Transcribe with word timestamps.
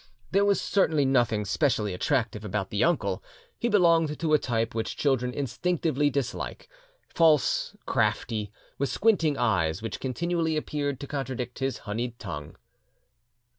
There 0.31 0.45
was 0.45 0.59
certainly 0.59 1.05
nothing 1.05 1.45
specially 1.45 1.93
attractive 1.93 2.43
about 2.43 2.71
the 2.71 2.83
uncle: 2.83 3.23
he 3.59 3.69
belonged 3.69 4.17
to 4.17 4.33
a 4.33 4.39
type 4.39 4.73
which 4.73 4.97
children 4.97 5.31
instinctively 5.31 6.09
dislike, 6.09 6.67
false, 7.07 7.75
crafty, 7.85 8.51
with 8.79 8.89
squinting 8.89 9.37
eyes 9.37 9.83
which 9.83 9.99
continually 9.99 10.57
appeared 10.57 10.99
to 11.01 11.05
contradict 11.07 11.59
his 11.59 11.77
honeyed 11.85 12.17
tongue. 12.17 12.55